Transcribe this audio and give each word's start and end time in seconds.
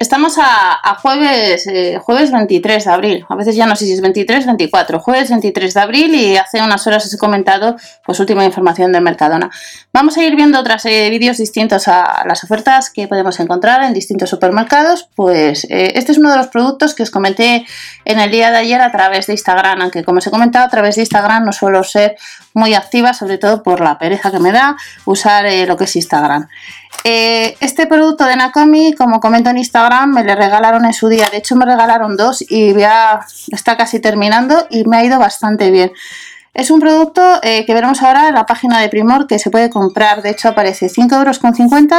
Estamos 0.00 0.36
a, 0.38 0.94
jueves, 1.02 1.66
eh, 1.66 1.98
jueves 2.00 2.30
23 2.30 2.84
de 2.84 2.90
abril, 2.90 3.26
a 3.28 3.34
veces 3.34 3.56
ya 3.56 3.66
no 3.66 3.74
sé 3.74 3.84
si 3.84 3.92
es 3.92 4.00
23, 4.00 4.46
24, 4.46 5.00
jueves 5.00 5.28
23 5.30 5.74
de 5.74 5.80
abril 5.80 6.14
y 6.14 6.36
hace 6.36 6.62
unas 6.62 6.86
horas 6.86 7.04
os 7.04 7.12
he 7.12 7.18
comentado 7.18 7.74
pues 8.04 8.20
última 8.20 8.44
información 8.44 8.92
de 8.92 9.00
Mercadona. 9.00 9.50
Vamos 9.92 10.16
a 10.16 10.22
ir 10.22 10.36
viendo 10.36 10.60
otras 10.60 10.84
eh, 10.86 11.10
vídeos 11.10 11.38
distintos 11.38 11.88
a 11.88 12.24
las 12.28 12.44
ofertas 12.44 12.90
que 12.90 13.08
podemos 13.08 13.40
encontrar 13.40 13.82
en 13.82 13.92
distintos 13.92 14.30
supermercados, 14.30 15.08
pues 15.16 15.64
eh, 15.64 15.92
este 15.96 16.12
es 16.12 16.18
uno 16.18 16.30
de 16.30 16.36
los 16.36 16.46
productos 16.46 16.94
que 16.94 17.02
os 17.02 17.10
comenté 17.10 17.66
en 18.04 18.20
el 18.20 18.30
día 18.30 18.52
de 18.52 18.58
ayer 18.58 18.80
a 18.80 18.92
través 18.92 19.26
de 19.26 19.32
Instagram, 19.32 19.80
aunque 19.82 20.04
como 20.04 20.18
os 20.18 20.26
he 20.28 20.30
comentado 20.30 20.64
a 20.64 20.70
través 20.70 20.94
de 20.94 21.02
Instagram 21.02 21.44
no 21.44 21.52
suelo 21.52 21.82
ser 21.82 22.16
muy 22.54 22.74
activa, 22.74 23.14
sobre 23.14 23.38
todo 23.38 23.62
por 23.62 23.80
la 23.80 23.98
pereza 23.98 24.30
que 24.30 24.38
me 24.38 24.52
da 24.52 24.76
usar 25.04 25.46
lo 25.66 25.76
que 25.76 25.84
es 25.84 25.96
Instagram. 25.96 26.48
este 27.04 27.86
producto 27.86 28.24
de 28.24 28.36
Nakomi, 28.36 28.94
como 28.94 29.20
comento 29.20 29.50
en 29.50 29.58
Instagram, 29.58 30.12
me 30.12 30.24
le 30.24 30.34
regalaron 30.34 30.84
en 30.84 30.92
su 30.92 31.08
día. 31.08 31.28
De 31.30 31.38
hecho, 31.38 31.56
me 31.56 31.64
regalaron 31.64 32.16
dos 32.16 32.44
y 32.48 32.74
ya 32.74 33.20
está 33.52 33.76
casi 33.76 34.00
terminando 34.00 34.66
y 34.70 34.84
me 34.84 34.98
ha 34.98 35.04
ido 35.04 35.18
bastante 35.18 35.70
bien. 35.70 35.92
Es 36.58 36.72
un 36.72 36.80
producto 36.80 37.22
eh, 37.44 37.64
que 37.64 37.72
veremos 37.72 38.02
ahora 38.02 38.26
en 38.26 38.34
la 38.34 38.44
página 38.44 38.80
de 38.80 38.88
Primor 38.88 39.28
que 39.28 39.38
se 39.38 39.48
puede 39.48 39.70
comprar. 39.70 40.22
De 40.22 40.30
hecho, 40.30 40.48
aparece 40.48 40.88
5,50 40.88 41.16
euros 41.16 41.38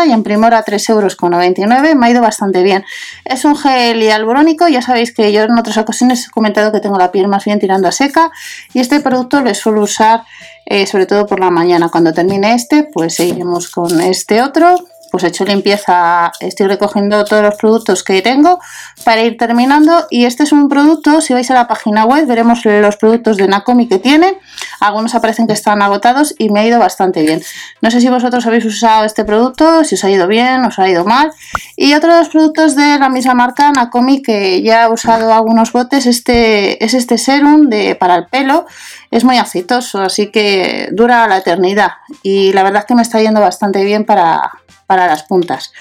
y 0.05 0.11
en 0.11 0.21
Primor 0.21 0.53
a 0.53 0.65
3,99 0.65 0.89
euros. 0.89 1.95
Me 1.95 2.05
ha 2.05 2.09
ido 2.09 2.21
bastante 2.21 2.61
bien. 2.61 2.83
Es 3.23 3.45
un 3.45 3.55
gel 3.55 4.01
hialurónico. 4.01 4.67
Ya 4.67 4.81
sabéis 4.81 5.13
que 5.13 5.31
yo 5.31 5.43
en 5.43 5.57
otras 5.57 5.77
ocasiones 5.77 6.27
he 6.27 6.29
comentado 6.29 6.73
que 6.73 6.81
tengo 6.81 6.97
la 6.97 7.09
piel 7.09 7.29
más 7.29 7.45
bien 7.45 7.57
tirando 7.57 7.87
a 7.87 7.93
seca. 7.93 8.31
Y 8.73 8.81
este 8.81 8.99
producto 8.99 9.39
lo 9.39 9.55
suelo 9.55 9.81
usar 9.81 10.23
eh, 10.65 10.85
sobre 10.85 11.05
todo 11.05 11.25
por 11.25 11.39
la 11.39 11.51
mañana. 11.51 11.87
Cuando 11.87 12.11
termine 12.11 12.53
este, 12.53 12.83
pues 12.83 13.15
seguiremos 13.15 13.69
con 13.69 14.01
este 14.01 14.41
otro 14.41 14.75
pues 15.11 15.23
he 15.23 15.27
hecho 15.27 15.45
limpieza, 15.45 16.31
estoy 16.39 16.67
recogiendo 16.67 17.23
todos 17.25 17.43
los 17.43 17.55
productos 17.55 18.03
que 18.03 18.21
tengo 18.21 18.59
para 19.03 19.21
ir 19.21 19.37
terminando 19.37 20.07
y 20.09 20.25
este 20.25 20.43
es 20.43 20.51
un 20.51 20.69
producto, 20.69 21.21
si 21.21 21.33
vais 21.33 21.49
a 21.51 21.53
la 21.53 21.67
página 21.67 22.05
web 22.05 22.25
veremos 22.27 22.63
los 22.65 22.97
productos 22.97 23.37
de 23.37 23.47
Nakomi 23.47 23.87
que 23.87 23.99
tiene, 23.99 24.37
algunos 24.79 25.15
aparecen 25.15 25.47
que 25.47 25.53
están 25.53 25.81
agotados 25.81 26.33
y 26.37 26.49
me 26.49 26.61
ha 26.61 26.65
ido 26.65 26.79
bastante 26.79 27.21
bien. 27.21 27.41
No 27.81 27.91
sé 27.91 28.01
si 28.01 28.09
vosotros 28.09 28.45
habéis 28.45 28.65
usado 28.65 29.05
este 29.05 29.25
producto, 29.25 29.83
si 29.83 29.95
os 29.95 30.03
ha 30.03 30.09
ido 30.09 30.27
bien, 30.27 30.63
os 30.65 30.79
ha 30.79 30.87
ido 30.89 31.05
mal. 31.05 31.31
Y 31.75 31.93
otro 31.93 32.13
de 32.13 32.19
los 32.19 32.29
productos 32.29 32.75
de 32.75 32.99
la 32.99 33.09
misma 33.09 33.33
marca, 33.33 33.71
Nakomi, 33.71 34.21
que 34.21 34.61
ya 34.61 34.85
he 34.85 34.89
usado 34.89 35.33
algunos 35.33 35.71
botes, 35.71 36.05
este, 36.05 36.83
es 36.83 36.93
este 36.93 37.17
serum 37.17 37.69
de, 37.69 37.95
para 37.95 38.15
el 38.15 38.27
pelo, 38.27 38.65
es 39.11 39.23
muy 39.23 39.37
aceitoso, 39.37 40.01
así 40.01 40.31
que 40.31 40.89
dura 40.91 41.27
la 41.27 41.37
eternidad 41.37 41.91
y 42.21 42.53
la 42.53 42.63
verdad 42.63 42.81
es 42.81 42.85
que 42.85 42.95
me 42.95 43.01
está 43.01 43.19
yendo 43.21 43.41
bastante 43.41 43.83
bien 43.83 44.05
para, 44.05 44.51
para 44.89 45.05
las 45.05 45.21
puntas. 45.21 45.71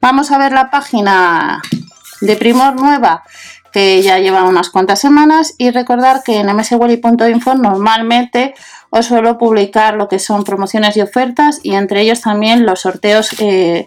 Vamos 0.00 0.32
a 0.32 0.38
ver 0.38 0.50
la 0.50 0.70
página 0.70 1.62
de 2.20 2.34
Primor 2.34 2.74
nueva 2.74 3.22
que 3.72 4.02
ya 4.02 4.18
lleva 4.18 4.42
unas 4.42 4.70
cuantas 4.70 4.98
semanas 4.98 5.54
y 5.56 5.70
recordar 5.70 6.24
que 6.24 6.40
en 6.40 6.52
mswally.info 6.52 7.54
normalmente 7.54 8.54
os 8.90 9.06
suelo 9.06 9.38
publicar 9.38 9.94
lo 9.94 10.08
que 10.08 10.18
son 10.18 10.42
promociones 10.42 10.96
y 10.96 11.00
ofertas 11.00 11.60
y 11.62 11.74
entre 11.74 12.00
ellos 12.00 12.22
también 12.22 12.66
los 12.66 12.80
sorteos 12.80 13.36
eh, 13.38 13.86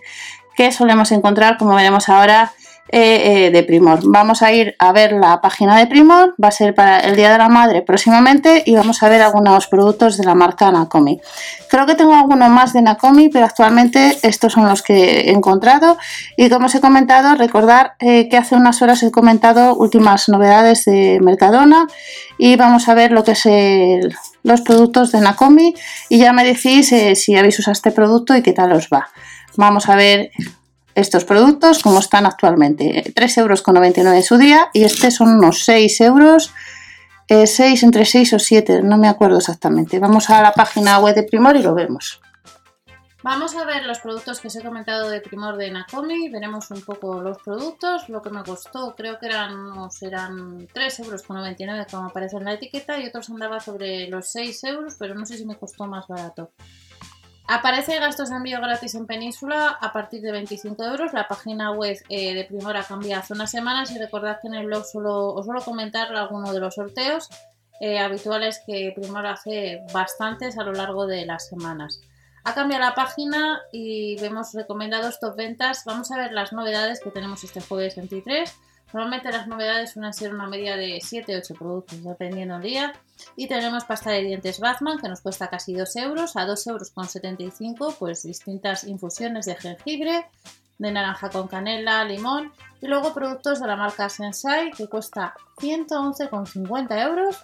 que 0.55 0.71
solemos 0.71 1.11
encontrar 1.11 1.57
como 1.57 1.75
veremos 1.75 2.07
ahora 2.07 2.53
eh, 2.89 3.45
eh, 3.45 3.51
de 3.51 3.63
Primor. 3.63 4.01
Vamos 4.03 4.41
a 4.41 4.51
ir 4.51 4.75
a 4.77 4.91
ver 4.91 5.13
la 5.13 5.41
página 5.41 5.77
de 5.77 5.87
Primor, 5.87 6.35
va 6.41 6.49
a 6.49 6.51
ser 6.51 6.75
para 6.75 6.99
el 6.99 7.15
Día 7.15 7.31
de 7.31 7.37
la 7.37 7.47
Madre 7.49 7.81
próximamente 7.81 8.61
y 8.65 8.75
vamos 8.75 9.01
a 9.01 9.09
ver 9.09 9.21
algunos 9.21 9.67
productos 9.67 10.17
de 10.17 10.25
la 10.25 10.35
marca 10.35 10.69
Nakomi. 10.71 11.19
Creo 11.69 11.85
que 11.85 11.95
tengo 11.95 12.13
alguno 12.13 12.49
más 12.49 12.73
de 12.73 12.81
Nakomi, 12.81 13.29
pero 13.29 13.45
actualmente 13.45 14.17
estos 14.21 14.53
son 14.53 14.67
los 14.67 14.83
que 14.83 15.21
he 15.21 15.31
encontrado 15.31 15.97
y 16.37 16.49
como 16.49 16.65
os 16.65 16.75
he 16.75 16.81
comentado, 16.81 17.35
recordar 17.35 17.95
eh, 17.99 18.27
que 18.29 18.37
hace 18.37 18.55
unas 18.55 18.81
horas 18.81 19.01
he 19.01 19.11
comentado 19.11 19.75
últimas 19.75 20.27
novedades 20.27 20.85
de 20.85 21.19
Mercadona 21.21 21.87
y 22.37 22.57
vamos 22.57 22.89
a 22.89 22.93
ver 22.93 23.11
lo 23.11 23.23
que 23.23 23.31
es 23.31 23.47
los 24.43 24.61
productos 24.61 25.11
de 25.13 25.21
Nakomi 25.21 25.73
y 26.09 26.17
ya 26.17 26.33
me 26.33 26.43
decís 26.43 26.93
si 27.15 27.35
habéis 27.35 27.57
usado 27.57 27.71
este 27.71 27.91
producto 27.91 28.35
y 28.35 28.43
qué 28.43 28.51
tal 28.51 28.73
os 28.73 28.89
va. 28.89 29.07
Vamos 29.55 29.87
a 29.87 29.95
ver 29.95 30.31
estos 30.95 31.25
productos 31.25 31.81
como 31.81 31.99
están 31.99 32.25
actualmente. 32.25 33.13
3,99 33.13 33.37
euros 33.39 34.15
en 34.15 34.23
su 34.23 34.37
día 34.37 34.69
y 34.73 34.83
este 34.83 35.11
son 35.11 35.37
unos 35.37 35.63
6 35.63 36.01
euros. 36.01 36.53
6 37.27 37.59
eh, 37.59 37.85
entre 37.85 38.05
6 38.05 38.33
o 38.33 38.39
7, 38.39 38.81
no 38.83 38.97
me 38.97 39.07
acuerdo 39.07 39.37
exactamente. 39.37 39.99
Vamos 39.99 40.29
a 40.29 40.41
la 40.41 40.53
página 40.53 40.99
web 40.99 41.15
de 41.15 41.23
Primor 41.23 41.55
y 41.55 41.63
lo 41.63 41.73
vemos. 41.73 42.21
Vamos 43.23 43.55
a 43.55 43.63
ver 43.63 43.85
los 43.85 43.99
productos 43.99 44.41
que 44.41 44.49
os 44.49 44.55
he 44.57 44.61
comentado 44.61 45.09
de 45.09 45.21
Primor 45.21 45.55
de 45.55 45.71
Nakomi, 45.71 46.27
veremos 46.27 46.69
un 46.71 46.81
poco 46.81 47.21
los 47.21 47.37
productos, 47.37 48.09
lo 48.09 48.21
que 48.21 48.29
me 48.29 48.43
costó, 48.43 48.93
creo 48.97 49.17
que 49.17 49.27
eran, 49.27 49.73
eran 50.01 50.67
3,99 50.67 51.05
euros 51.05 51.23
como 51.89 52.07
aparece 52.07 52.35
en 52.35 52.43
la 52.43 52.53
etiqueta 52.55 52.99
y 52.99 53.07
otros 53.07 53.29
andaba 53.29 53.61
sobre 53.61 54.09
los 54.09 54.27
6 54.27 54.65
euros, 54.65 54.95
pero 54.99 55.15
no 55.15 55.25
sé 55.25 55.37
si 55.37 55.45
me 55.45 55.55
costó 55.55 55.87
más 55.87 56.05
barato. 56.05 56.51
Aparece 57.47 57.99
gastos 57.99 58.29
de 58.29 58.37
envío 58.37 58.61
gratis 58.61 58.95
en 58.95 59.05
Península 59.05 59.77
a 59.81 59.91
partir 59.91 60.21
de 60.21 60.31
25 60.31 60.81
euros. 60.85 61.13
La 61.13 61.27
página 61.27 61.71
web 61.71 61.97
eh, 62.07 62.33
de 62.33 62.45
Primora 62.45 62.83
cambia 62.83 63.19
hace 63.19 63.33
unas 63.33 63.51
semanas 63.51 63.91
y 63.91 63.99
recordad 63.99 64.39
que 64.41 64.47
en 64.47 64.55
el 64.55 64.65
blog 64.65 64.83
os 64.83 65.45
suelo 65.45 65.61
comentar 65.65 66.15
algunos 66.15 66.53
de 66.53 66.59
los 66.61 66.75
sorteos 66.75 67.29
eh, 67.81 67.99
habituales 67.99 68.61
que 68.65 68.93
Primora 68.95 69.33
hace 69.33 69.81
bastantes 69.93 70.57
a 70.57 70.63
lo 70.63 70.71
largo 70.71 71.05
de 71.05 71.25
las 71.25 71.49
semanas. 71.49 71.99
Ha 72.45 72.53
cambiado 72.53 72.83
la 72.83 72.95
página 72.95 73.61
y 73.73 74.15
vemos 74.21 74.53
recomendados 74.53 75.19
top 75.19 75.35
ventas. 75.35 75.83
Vamos 75.85 76.11
a 76.11 76.17
ver 76.17 76.31
las 76.31 76.53
novedades 76.53 77.01
que 77.01 77.11
tenemos 77.11 77.43
este 77.43 77.59
jueves 77.61 77.95
23. 77.97 78.53
Normalmente 78.93 79.31
las 79.31 79.47
novedades 79.47 79.91
suelen 79.91 80.13
ser 80.13 80.33
una 80.35 80.45
media 80.45 80.77
de 80.77 80.99
7-8 80.99 81.57
productos, 81.57 82.03
dependiendo 82.03 82.53
del 82.53 82.63
día. 82.63 82.93
Y 83.35 83.47
tenemos 83.47 83.85
pasta 83.85 84.11
de 84.11 84.21
dientes 84.21 84.59
Batman, 84.59 84.99
que 84.99 85.09
nos 85.09 85.21
cuesta 85.21 85.49
casi 85.49 85.73
2 85.73 85.95
euros, 85.95 86.35
a 86.35 86.45
2 86.45 86.67
euros 86.67 86.91
con 86.91 87.09
75, 87.09 87.95
pues 87.97 88.21
distintas 88.21 88.83
infusiones 88.83 89.47
de 89.47 89.55
jengibre, 89.55 90.27
de 90.77 90.91
naranja 90.91 91.31
con 91.31 91.47
canela, 91.47 92.05
limón. 92.05 92.51
Y 92.81 92.87
luego 92.87 93.15
productos 93.15 93.59
de 93.59 93.67
la 93.67 93.75
marca 93.75 94.09
Sensai, 94.09 94.69
que 94.71 94.87
cuesta 94.87 95.33
111,50 95.57 97.03
euros. 97.03 97.43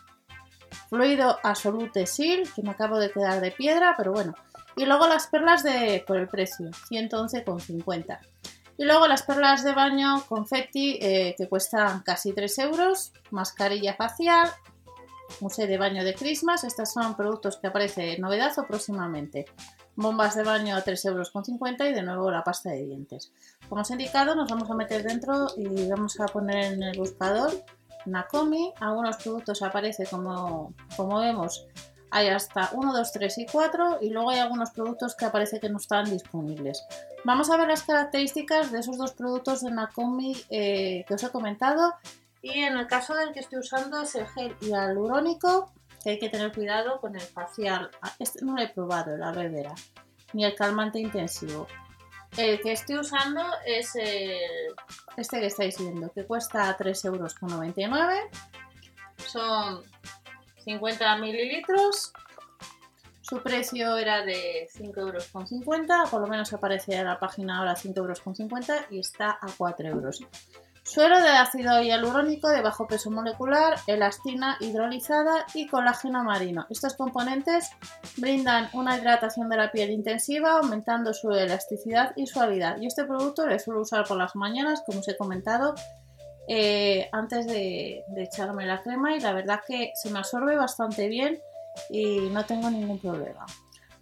Fluido 0.88 1.40
Absolute 1.42 2.06
Seal, 2.06 2.48
que 2.56 2.62
me 2.62 2.72
acabo 2.72 3.00
de 3.00 3.12
quedar 3.12 3.42
de 3.42 3.50
piedra, 3.50 3.96
pero 3.98 4.12
bueno. 4.12 4.36
Y 4.76 4.86
luego 4.86 5.08
las 5.08 5.26
perlas 5.26 5.64
de 5.64 6.04
por 6.06 6.18
el 6.18 6.28
precio, 6.28 6.68
111,50. 6.68 8.20
Y 8.79 8.85
luego 8.85 9.07
las 9.07 9.23
perlas 9.23 9.66
de 9.66 9.73
baño 9.73 10.23
confetti 10.29 10.97
eh, 11.01 11.35
que 11.38 11.50
cuestan 11.50 12.00
casi 12.00 12.31
3 12.31 12.59
euros, 12.59 13.12
mascarilla 13.29 13.94
facial, 13.94 14.50
museo 15.41 15.67
de 15.67 15.78
baño 15.78 16.06
de 16.06 16.13
Christmas. 16.13 16.63
Estos 16.63 16.94
son 16.94 17.18
productos 17.18 17.57
que 17.57 17.68
aparece 17.68 18.18
novedad 18.19 18.57
o 18.57 18.66
próximamente. 18.66 19.47
Bombas 19.97 20.38
de 20.38 20.44
baño 20.44 20.78
a 20.78 20.85
3,50 20.85 21.07
euros 21.09 21.31
y 21.81 21.94
de 21.94 22.03
nuevo 22.03 22.31
la 22.31 22.45
pasta 22.45 22.69
de 22.69 22.85
dientes. 22.85 23.34
Como 23.68 23.81
os 23.81 23.89
he 23.89 23.95
indicado, 23.95 24.34
nos 24.34 24.50
vamos 24.50 24.72
a 24.72 24.75
meter 24.75 25.03
dentro 25.03 25.47
y 25.57 25.89
vamos 25.89 26.18
a 26.22 26.28
poner 26.28 26.72
en 26.75 26.84
el 26.84 26.97
buscador 26.97 27.51
Nakomi. 28.06 28.73
Algunos 28.79 29.18
productos 29.18 29.62
aparece 29.62 30.06
como, 30.06 30.73
como 30.95 31.19
vemos 31.19 31.68
hay 32.12 32.28
hasta 32.28 32.70
1, 32.74 32.94
2, 32.94 33.12
3 33.12 33.38
y 33.38 33.46
4 33.46 34.00
y 34.02 34.09
luego 34.09 34.30
hay 34.30 34.40
algunos 34.40 34.72
productos 34.72 35.16
que 35.16 35.25
aparece 35.25 35.59
que 35.59 35.70
no 35.70 35.78
están 35.78 36.09
disponibles. 36.09 36.86
Vamos 37.24 37.50
a 37.50 37.58
ver 37.58 37.68
las 37.68 37.84
características 37.84 38.72
de 38.72 38.80
esos 38.80 38.97
dos 38.97 39.14
productos 39.14 39.62
de 39.62 39.72
Nakomi 39.72 40.36
eh, 40.50 41.06
que 41.08 41.14
os 41.14 41.24
he 41.24 41.30
comentado 41.30 41.94
y 42.42 42.59
en 42.59 42.78
el 42.78 42.88
caso 42.88 43.16
del 43.16 43.34
que 43.34 43.40
estoy 43.40 43.59
usando 43.59 44.02
es 44.02 44.16
el 44.16 44.28
gel 44.28 44.56
hialurónico 44.59 45.72
que 46.04 46.12
hay 46.12 46.19
que 46.19 46.30
tener 46.30 46.54
cuidado 46.54 47.00
con 47.01 47.16
el 47.16 47.22
facial. 47.22 47.92
Ah, 48.01 48.13
este 48.19 48.44
no 48.45 48.56
lo 48.56 48.62
he 48.62 48.69
probado, 48.69 49.18
la 49.18 49.30
aloe 49.30 49.74
ni 50.33 50.45
el 50.45 50.56
calmante 50.56 51.00
intensivo. 51.00 51.68
El 52.38 52.62
que 52.62 52.74
estoy 52.74 52.98
usando 52.98 53.42
es 53.66 53.95
este 53.95 55.39
que 55.39 55.48
estáis 55.48 55.80
viendo, 55.80 56.12
que 56.12 56.25
cuesta 56.25 56.78
3,99 56.78 57.06
euros. 57.06 57.36
Son 59.18 59.83
50 60.63 61.17
mililitros. 61.17 62.13
Su 63.21 63.41
precio 63.44 63.97
era 63.97 64.23
de 64.23 64.67
5,50 64.73 65.00
euros, 65.00 66.09
por 66.09 66.21
lo 66.21 66.27
menos 66.27 66.51
aparece 66.53 66.95
en 66.95 67.06
la 67.06 67.19
página 67.19 67.59
ahora 67.59 67.75
5,50 67.75 67.97
euros 67.97 68.21
y 68.89 69.00
está 69.00 69.31
a 69.41 69.47
4 69.56 69.88
euros. 69.88 70.21
Suero 70.89 71.21
de 71.21 71.29
ácido 71.29 71.83
hialurónico 71.83 72.50
de 72.50 72.63
bajo 72.63 72.88
peso 72.88 73.11
molecular, 73.11 73.75
elastina 73.85 74.57
hidrolizada 74.59 75.45
y 75.53 75.67
colágeno 75.67 76.23
marino. 76.23 76.65
Estos 76.71 76.95
componentes 76.95 77.69
brindan 78.17 78.69
una 78.73 78.97
hidratación 78.97 79.50
de 79.50 79.57
la 79.57 79.71
piel 79.71 79.91
intensiva, 79.91 80.53
aumentando 80.53 81.13
su 81.13 81.29
elasticidad 81.29 82.13
y 82.15 82.25
suavidad. 82.25 82.81
Y 82.81 82.88
este 82.88 83.03
producto 83.03 83.45
lo 83.45 83.59
suelo 83.59 83.81
usar 83.81 84.07
por 84.07 84.17
las 84.17 84.35
mañanas, 84.35 84.81
como 84.83 85.01
os 85.01 85.07
he 85.07 85.15
comentado, 85.15 85.75
eh, 86.51 87.07
antes 87.12 87.46
de, 87.46 88.04
echarme 88.18 88.66
la 88.66 88.81
crema 88.81 89.16
y 89.16 89.19
la 89.19 89.34
verdad 89.34 89.62
que 89.68 89.92
se 89.94 90.10
me 90.10 90.18
absorbe 90.18 90.56
bastante 90.56 91.07
bien 91.07 91.40
y 91.92 92.22
no 92.31 92.44
tengo 92.44 92.72
ningún 92.72 92.98
problema. 92.98 93.46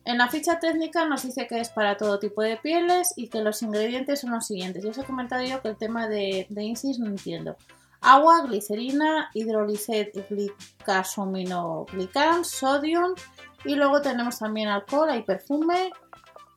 En 0.05 0.17
la 0.17 0.29
ficha 0.29 0.57
técnica 0.57 1.05
nos 1.05 1.23
dice 1.23 1.45
que 1.45 1.59
es 1.59 1.67
para 1.67 1.97
todo 1.97 2.19
tipo 2.19 2.41
de 2.41 2.55
pieles 2.55 3.13
y 3.17 3.27
que 3.27 3.41
los 3.41 3.61
ingredientes 3.61 4.21
son 4.21 4.31
los 4.31 4.47
siguientes. 4.47 4.81
Ya 4.81 4.91
os 4.91 4.97
he 4.97 5.03
comentado 5.03 5.43
yo 5.43 5.61
que 5.61 5.67
el 5.67 5.75
tema 5.75 6.07
de, 6.07 6.47
de 6.49 6.95
no 6.99 7.07
entiendo. 7.07 7.57
Agua, 7.99 8.43
glicerina, 8.43 9.29
hidrolicet, 9.33 10.13
glicasominoglicán, 10.29 12.45
sodium 12.45 13.13
y 13.65 13.75
luego 13.75 14.01
tenemos 14.01 14.39
también 14.39 14.69
alcohol, 14.69 15.09
y 15.17 15.23
perfume, 15.23 15.91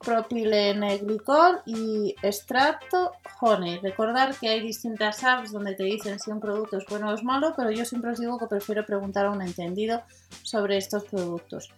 propilene-glicol 0.05 1.62
y 1.67 2.14
extracto 2.23 3.12
honey. 3.41 3.79
Recordar 3.79 4.35
que 4.35 4.49
hay 4.49 4.61
distintas 4.61 5.23
apps 5.23 5.52
donde 5.52 5.75
te 5.75 5.85
dicen 5.85 6.19
si 6.19 6.31
un 6.31 6.41
producto 6.41 6.79
es 6.79 6.87
bueno 6.87 7.11
o 7.11 7.14
es 7.14 7.23
malo, 7.23 7.52
pero 7.56 7.70
yo 7.70 7.85
siempre 7.85 8.12
os 8.12 8.19
digo 8.19 8.38
que 8.38 8.47
prefiero 8.47 8.85
preguntar 8.87 9.26
a 9.26 9.31
un 9.31 9.43
entendido 9.43 10.02
sobre 10.43 10.79
estos 10.79 11.05
productos. 11.05 11.70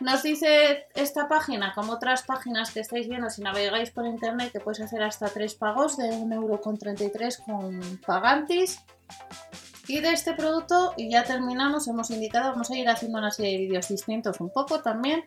Nos 0.00 0.24
dice 0.24 0.86
esta 0.94 1.28
página, 1.28 1.72
como 1.74 1.92
otras 1.92 2.24
páginas 2.24 2.72
que 2.72 2.80
estáis 2.80 3.08
viendo 3.08 3.30
si 3.30 3.40
navegáis 3.40 3.92
por 3.92 4.04
internet, 4.04 4.50
que 4.50 4.58
puedes 4.58 4.80
hacer 4.80 5.00
hasta 5.00 5.28
tres 5.28 5.54
pagos 5.54 5.96
de 5.96 6.10
1,33€ 6.10 7.44
con 7.44 8.00
Pagantis. 8.04 8.80
Y 9.86 10.00
de 10.00 10.12
este 10.12 10.34
producto, 10.34 10.94
y 10.96 11.10
ya 11.10 11.22
terminamos, 11.22 11.86
hemos 11.86 12.10
indicado, 12.10 12.50
vamos 12.50 12.70
a 12.70 12.76
ir 12.76 12.88
haciendo 12.88 13.18
una 13.18 13.30
serie 13.30 13.52
de 13.52 13.58
vídeos 13.58 13.88
distintos 13.88 14.40
un 14.40 14.50
poco 14.50 14.80
también. 14.80 15.24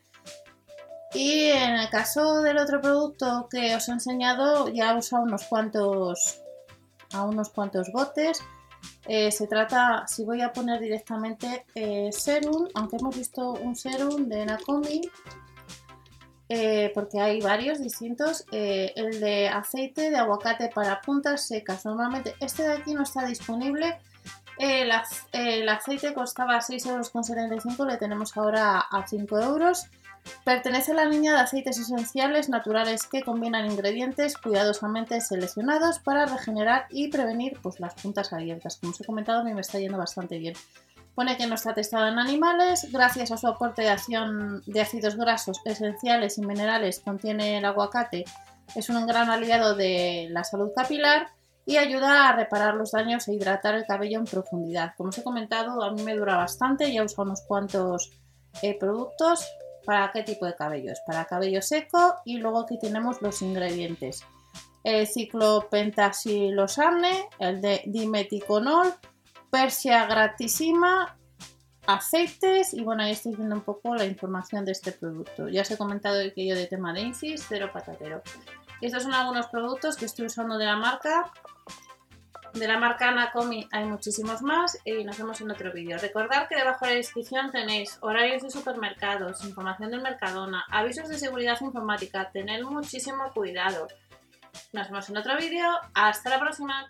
Y 1.15 1.49
en 1.49 1.75
el 1.75 1.89
caso 1.89 2.41
del 2.41 2.57
otro 2.57 2.81
producto 2.81 3.47
que 3.49 3.73
os 3.73 3.87
he 3.87 3.93
enseñado, 3.93 4.67
ya 4.67 4.91
he 4.91 4.97
usado 4.97 5.23
unos 5.23 5.45
cuantos, 5.45 6.41
a 7.13 7.23
unos 7.23 7.49
cuantos 7.49 7.89
botes. 7.93 8.43
Eh, 9.07 9.31
se 9.31 9.47
trata, 9.47 10.05
si 10.07 10.25
voy 10.25 10.41
a 10.41 10.51
poner 10.51 10.81
directamente 10.81 11.65
eh, 11.73 12.09
serum, 12.11 12.67
aunque 12.73 12.97
hemos 12.97 13.15
visto 13.15 13.53
un 13.53 13.77
serum 13.77 14.27
de 14.27 14.45
Nakomi, 14.45 15.09
eh, 16.49 16.91
porque 16.93 17.21
hay 17.21 17.39
varios 17.39 17.79
distintos, 17.79 18.45
el 18.51 19.21
de 19.21 19.47
aceite 19.47 20.09
de 20.09 20.17
aguacate 20.17 20.67
para 20.67 20.99
puntas 20.99 21.47
secas. 21.47 21.85
Normalmente 21.85 22.35
este 22.41 22.63
de 22.63 22.73
aquí 22.73 22.93
no 22.93 23.03
está 23.03 23.25
disponible. 23.25 23.99
El, 24.59 24.91
el 25.31 25.69
aceite 25.69 26.13
costaba 26.13 26.59
6,75 26.59 27.71
euros, 27.71 27.87
le 27.87 27.97
tenemos 27.97 28.35
ahora 28.35 28.79
a 28.79 29.07
5 29.07 29.39
euros. 29.39 29.87
Pertenece 30.43 30.91
a 30.91 30.95
la 30.95 31.05
línea 31.05 31.33
de 31.33 31.39
aceites 31.39 31.77
esenciales 31.77 32.49
naturales 32.49 33.07
que 33.07 33.23
combinan 33.23 33.69
ingredientes 33.69 34.37
cuidadosamente 34.37 35.19
seleccionados 35.21 35.99
para 35.99 36.25
regenerar 36.25 36.85
y 36.89 37.09
prevenir 37.09 37.59
pues, 37.61 37.79
las 37.79 37.95
puntas 37.95 38.31
abiertas. 38.33 38.77
Como 38.77 38.91
os 38.91 39.01
he 39.01 39.05
comentado, 39.05 39.41
a 39.41 39.43
mí 39.43 39.53
me 39.53 39.61
está 39.61 39.79
yendo 39.79 39.97
bastante 39.97 40.37
bien. 40.37 40.55
Pone 41.15 41.37
que 41.37 41.47
no 41.47 41.55
está 41.55 41.73
testado 41.73 42.07
en 42.07 42.19
animales, 42.19 42.91
gracias 42.91 43.31
a 43.31 43.37
su 43.37 43.47
aporte 43.47 43.83
de 43.83 43.89
acción 43.89 44.61
de 44.65 44.81
ácidos 44.81 45.15
grasos 45.15 45.61
esenciales 45.63 46.37
y 46.37 46.41
minerales 46.41 46.99
contiene 46.99 47.57
el 47.57 47.65
aguacate, 47.65 48.25
es 48.73 48.89
un 48.89 49.05
gran 49.05 49.29
aliado 49.29 49.75
de 49.75 50.27
la 50.31 50.43
salud 50.43 50.71
capilar 50.75 51.27
y 51.65 51.77
ayuda 51.77 52.29
a 52.29 52.35
reparar 52.35 52.75
los 52.75 52.91
daños 52.91 53.27
e 53.27 53.33
hidratar 53.33 53.75
el 53.75 53.85
cabello 53.85 54.19
en 54.19 54.25
profundidad. 54.25 54.93
Como 54.97 55.09
os 55.09 55.17
he 55.17 55.23
comentado, 55.23 55.81
a 55.83 55.91
mí 55.91 56.03
me 56.03 56.15
dura 56.15 56.37
bastante, 56.37 56.91
ya 56.91 57.03
uso 57.03 57.21
unos 57.21 57.41
cuantos 57.41 58.11
eh, 58.61 58.77
productos, 58.77 59.47
¿Para 59.85 60.11
qué 60.11 60.23
tipo 60.23 60.45
de 60.45 60.55
cabello? 60.55 60.91
Es 60.91 61.01
para 61.05 61.25
cabello 61.25 61.61
seco 61.61 62.15
y 62.25 62.37
luego 62.37 62.61
aquí 62.61 62.79
tenemos 62.79 63.21
los 63.21 63.41
ingredientes. 63.41 64.25
El 64.83 65.07
ciclopentasylosane, 65.07 67.29
el 67.39 67.61
de 67.61 67.81
dimeticonol, 67.85 68.93
persia 69.49 70.05
gratisima, 70.05 71.17
aceites 71.87 72.73
y 72.73 72.81
bueno, 72.81 73.03
ahí 73.03 73.11
estáis 73.11 73.37
viendo 73.37 73.55
un 73.55 73.61
poco 73.61 73.95
la 73.95 74.05
información 74.05 74.65
de 74.65 74.71
este 74.71 74.91
producto. 74.91 75.47
Ya 75.49 75.61
os 75.61 75.71
he 75.71 75.77
comentado 75.77 76.19
que 76.33 76.47
yo 76.47 76.55
de 76.55 76.67
tema 76.67 76.93
de 76.93 77.01
Insis, 77.01 77.45
cero 77.47 77.69
patatero. 77.71 78.21
Estos 78.81 79.03
son 79.03 79.13
algunos 79.13 79.47
productos 79.47 79.95
que 79.95 80.05
estoy 80.05 80.25
usando 80.25 80.57
de 80.57 80.65
la 80.65 80.75
marca 80.75 81.31
de 82.55 82.67
la 82.69 82.79
marca 82.79 83.09
Anacomi 83.09 83.67
hay 83.71 83.85
muchísimos 83.85 84.41
más 84.41 84.79
y 84.85 85.03
nos 85.03 85.17
vemos 85.17 85.41
en 85.41 85.51
otro 85.51 85.73
vídeo. 85.73 85.97
Recordad 85.97 86.47
que 86.47 86.55
debajo 86.55 86.85
de 86.85 86.91
la 86.91 86.97
descripción 86.97 87.51
tenéis 87.51 87.97
horarios 88.01 88.43
de 88.43 88.49
supermercados, 88.49 89.43
información 89.43 89.91
del 89.91 90.01
Mercadona, 90.01 90.63
avisos 90.69 91.09
de 91.09 91.17
seguridad 91.17 91.57
informática. 91.59 92.31
Tened 92.31 92.63
muchísimo 92.63 93.31
cuidado. 93.33 93.87
Nos 94.71 94.87
vemos 94.87 95.09
en 95.09 95.17
otro 95.17 95.37
vídeo. 95.37 95.67
Hasta 95.93 96.29
la 96.29 96.39
próxima. 96.39 96.87